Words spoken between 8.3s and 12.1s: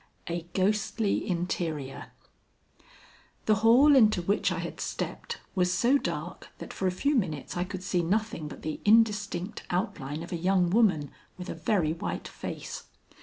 but the indistinct outline of a young woman with a very